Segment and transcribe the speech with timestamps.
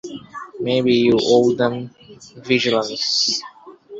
[0.59, 1.91] Maybe you owe them
[2.37, 3.43] vigilance.